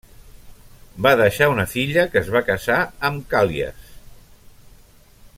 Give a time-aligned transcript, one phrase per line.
[1.05, 2.79] Va deixar una filla que es va casar
[3.11, 3.93] amb Càl·lies.